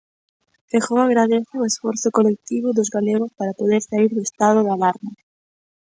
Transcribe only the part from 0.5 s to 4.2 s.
Feijóo agradece o esforzo colectivo dos galegos para poder saír